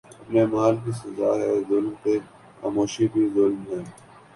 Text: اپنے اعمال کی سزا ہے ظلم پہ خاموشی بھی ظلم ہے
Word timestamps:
اپنے 0.19 0.39
اعمال 0.41 0.75
کی 0.83 0.91
سزا 1.01 1.31
ہے 1.41 1.51
ظلم 1.69 1.93
پہ 2.01 2.17
خاموشی 2.59 3.05
بھی 3.13 3.23
ظلم 3.33 3.61
ہے 3.69 3.81